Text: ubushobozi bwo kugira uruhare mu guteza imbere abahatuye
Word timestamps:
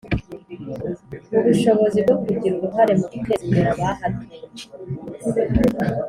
ubushobozi 1.39 1.99
bwo 2.05 2.15
kugira 2.23 2.53
uruhare 2.57 2.93
mu 2.99 3.05
guteza 3.11 3.41
imbere 3.45 3.67
abahatuye 3.73 4.45